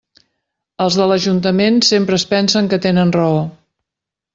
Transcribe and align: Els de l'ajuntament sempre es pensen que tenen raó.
Els 0.85 0.97
de 1.01 1.07
l'ajuntament 1.11 1.79
sempre 1.91 2.21
es 2.21 2.29
pensen 2.35 2.73
que 2.75 2.83
tenen 2.87 3.17
raó. 3.23 3.41